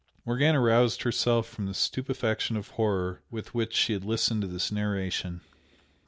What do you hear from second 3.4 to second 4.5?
which she had listened to